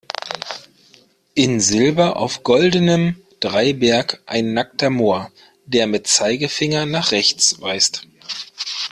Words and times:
In 1.35 1.59
Silber 1.59 2.15
auf 2.17 2.41
goldenem 2.41 3.21
Dreiberg 3.39 4.23
ein 4.25 4.51
nackter 4.55 4.89
Mohr, 4.89 5.31
der 5.67 5.85
mit 5.85 6.07
Zeigefinger 6.07 6.87
nach 6.87 7.11
rechts 7.11 7.61
weist. 7.61 8.07